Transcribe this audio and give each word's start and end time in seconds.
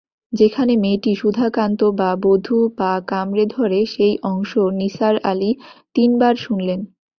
যেখানে 0.33 0.73
মেয়েটি 0.77 1.11
সুধাকান্তবাবধু 1.15 2.57
পা 2.77 2.91
কামড়ে 3.07 3.45
ধরে, 3.55 3.79
সেই 3.85 4.13
অংশ 4.23 4.51
নিসার 4.79 5.15
আলি 5.23 5.51
তিন 5.95 6.09
বার 6.19 6.35
শুনলেন। 6.37 6.79